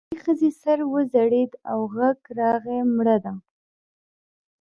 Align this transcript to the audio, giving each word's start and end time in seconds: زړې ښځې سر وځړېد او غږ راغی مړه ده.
زړې 0.05 0.17
ښځې 0.23 0.49
سر 0.61 0.79
وځړېد 0.91 1.51
او 1.71 1.79
غږ 1.95 2.19
راغی 2.39 2.79
مړه 2.95 3.17
ده. 3.23 3.33